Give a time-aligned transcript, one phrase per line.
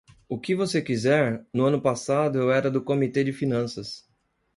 [0.27, 4.09] O que você quiser, no ano passado eu era do Comitê de Finanças.